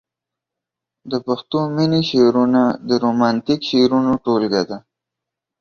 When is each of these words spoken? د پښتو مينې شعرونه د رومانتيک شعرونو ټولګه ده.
د 1.11 1.13
پښتو 1.25 1.59
مينې 1.75 2.01
شعرونه 2.09 2.61
د 2.87 2.89
رومانتيک 3.03 3.59
شعرونو 3.69 4.11
ټولګه 4.23 4.61
ده. 4.69 4.77